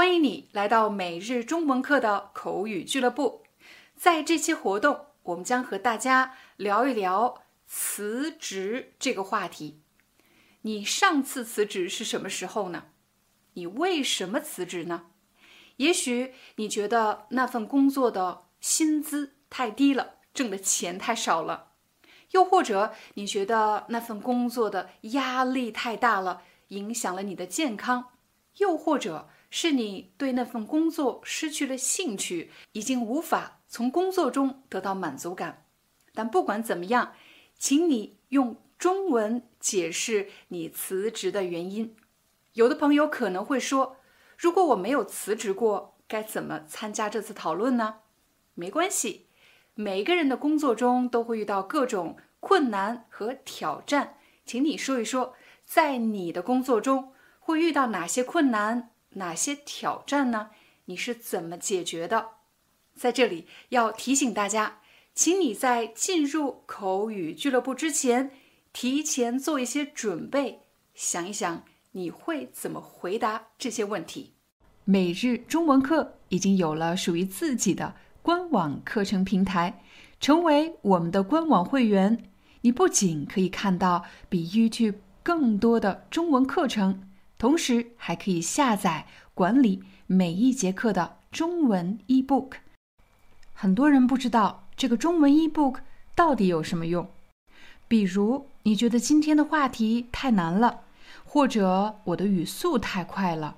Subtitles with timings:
[0.00, 3.42] 欢迎你来到每日中文课的口语俱乐部。
[3.94, 9.82] 在这期活动，我们将和大家聊一聊辞职这个话题。
[10.62, 12.84] 你上次辞职是什么时候呢？
[13.52, 15.08] 你为什么辞职呢？
[15.76, 21.74] 也许你觉得那份工作的薪资太低了，挣的钱太少了；
[22.30, 28.04] 又或者你觉得那份工作的压力太大了，影响了你的健康；
[28.56, 35.66] 又或者是你对那份工作失去了兴趣，已经无法从工作中得到满足感。
[36.14, 37.12] 但不管怎么样，
[37.58, 41.94] 请你用中文解释你辞职的原因。
[42.54, 43.96] 有的朋友可能会说。
[44.36, 47.96] 如果我没有辞职过，该怎么参加这次讨论呢？
[48.54, 49.26] 没关系，
[49.74, 55.34] 每个人的工作中都会遇到各种困难和挑战，请你说一说，
[55.66, 60.50] 在你的工作中会遇到哪些困难、哪些挑战呢？
[60.86, 62.28] 你是怎么解决的？
[62.94, 64.80] 在这里要提醒大家，
[65.14, 68.30] 请你在进入口语俱乐部之前，
[68.72, 70.60] 提前做一些准备，
[70.94, 71.64] 想一想。
[71.92, 74.34] 你会怎么回答这些问题？
[74.84, 79.82] 每日中文课已经有了属于自己的官网课程平台，
[80.20, 82.30] 成为我们的官网会员，
[82.60, 87.09] 你不仅可以看到比 YouTube 更多的中文课程，
[87.40, 92.56] 同时还可以下载管理每一节课的中文 eBook。
[93.54, 95.76] 很多人不知道这个中文 eBook
[96.14, 97.08] 到底有什么用，
[97.88, 100.80] 比如你觉得今天的话题太难了。
[101.24, 103.56] 或者我的语速太快了，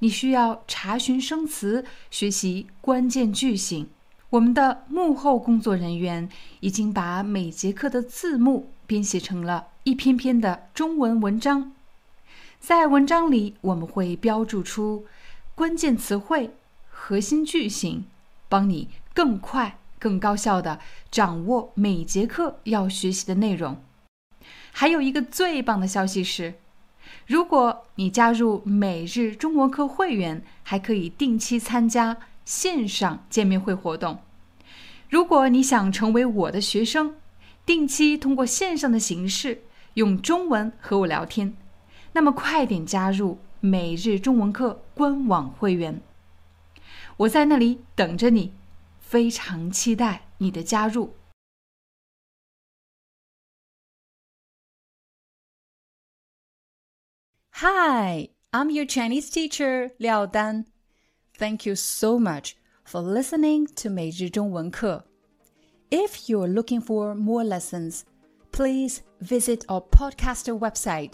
[0.00, 3.88] 你需要查询生词、学习关键句型。
[4.28, 6.28] 我们的幕后工作人员
[6.60, 11.72] 已经把每节课的字幕编写成了一篇篇的中文文章，
[12.62, 15.04] 在文章里我们会标注出
[15.56, 16.54] 关键词汇、
[16.88, 18.04] 核心句型，
[18.48, 20.78] 帮你更快、更高效地
[21.10, 23.82] 掌握每节课要学习的内容。
[24.70, 26.54] 还有一个最棒的消息是。
[27.26, 34.20] 如果你加入每日中文课会员，还可以定期参加线上见面会活动。
[35.10, 37.16] 如果你想成为我的学生，
[37.66, 39.64] 定期通过线上的形式
[39.94, 41.56] 用中文和我聊天，
[42.13, 46.01] 那么快点加入每日中文课官网会员，
[47.17, 48.53] 我在那里等着你，
[48.99, 51.13] 非常期待你的加入。
[57.59, 60.65] Hi, I'm your Chinese teacher, Liao Dan.
[61.35, 62.51] Thank you so much
[62.85, 65.05] for listening to 每日中文课.
[65.89, 68.01] If you're looking for more lessons,
[68.51, 71.13] please visit our podcaster website.